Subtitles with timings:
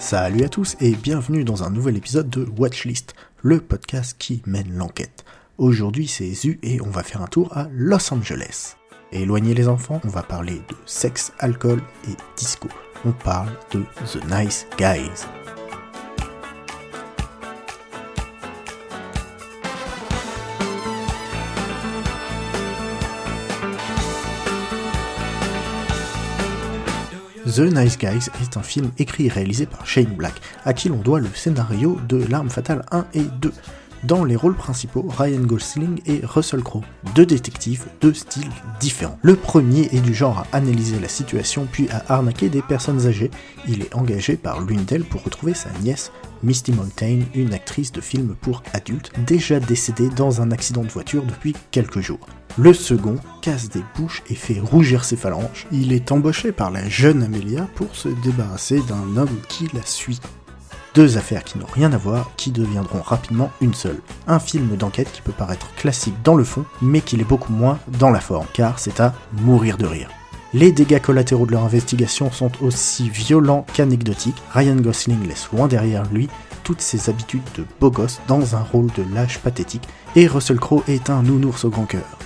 [0.00, 4.74] Salut à tous et bienvenue dans un nouvel épisode de Watchlist, le podcast qui mène
[4.74, 5.26] l'enquête.
[5.58, 8.76] Aujourd'hui c'est Zu et on va faire un tour à Los Angeles.
[9.12, 12.68] éloignez les enfants, on va parler de sexe, alcool et disco.
[13.04, 15.26] On parle de The Nice Guys.
[27.50, 30.98] The Nice Guys est un film écrit et réalisé par Shane Black, à qui l'on
[30.98, 33.52] doit le scénario de L'Arme Fatale 1 et 2.
[34.04, 36.84] Dans les rôles principaux, Ryan Gosling et Russell Crowe,
[37.16, 39.18] deux détectives, deux styles différents.
[39.22, 43.32] Le premier est du genre à analyser la situation puis à arnaquer des personnes âgées.
[43.68, 46.12] Il est engagé par l'une d'elles pour retrouver sa nièce,
[46.42, 51.24] Misty Mountain, une actrice de film pour adultes, déjà décédée dans un accident de voiture
[51.24, 52.26] depuis quelques jours.
[52.58, 55.66] Le second casse des bouches et fait rougir ses phalanges.
[55.70, 60.20] Il est embauché par la jeune Amelia pour se débarrasser d'un homme qui la suit.
[60.94, 64.00] Deux affaires qui n'ont rien à voir, qui deviendront rapidement une seule.
[64.26, 67.78] Un film d'enquête qui peut paraître classique dans le fond, mais qui l'est beaucoup moins
[67.98, 70.10] dans la forme, car c'est à mourir de rire.
[70.52, 74.42] Les dégâts collatéraux de leur investigation sont aussi violents qu'anecdotiques.
[74.52, 76.28] Ryan Gosling laisse loin derrière lui
[76.64, 80.82] toutes ses habitudes de beau gosse dans un rôle de lâche pathétique, et Russell Crowe
[80.88, 82.18] est un nounours au grand cœur.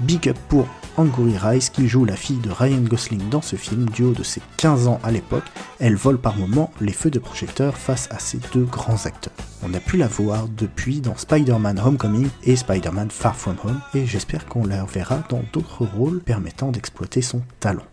[0.00, 3.88] Big up pour Angourie Rice qui joue la fille de Ryan Gosling dans ce film
[3.90, 5.44] du haut de ses 15 ans à l'époque.
[5.80, 9.33] Elle vole par moments les feux de projecteur face à ces deux grands acteurs.
[9.66, 14.04] On a pu la voir depuis dans Spider-Man Homecoming et Spider-Man Far From Home et
[14.04, 17.86] j'espère qu'on la verra dans d'autres rôles permettant d'exploiter son talent.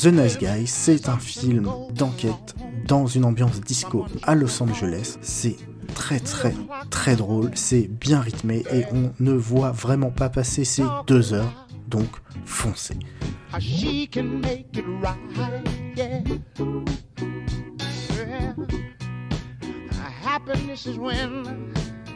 [0.00, 2.54] The Nice Guys, c'est un film d'enquête
[2.86, 5.18] dans une ambiance disco à Los Angeles.
[5.20, 5.56] C'est
[5.90, 6.54] très très
[6.90, 11.66] très drôle, c'est bien rythmé et on ne voit vraiment pas passer ces deux heures,
[11.88, 12.08] donc
[12.44, 12.96] foncez.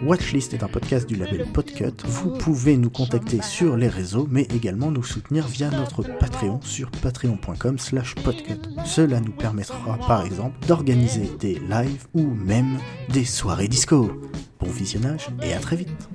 [0.02, 1.92] Watchlist est un podcast du label Podcut.
[2.04, 6.90] Vous pouvez nous contacter sur les réseaux, mais également nous soutenir via notre Patreon sur
[6.90, 8.60] patreon.com slash podcut.
[8.84, 12.78] Cela nous permettra par exemple d'organiser des lives ou même
[13.10, 14.10] des soirées disco.
[14.60, 16.08] Bon visionnage et à très vite.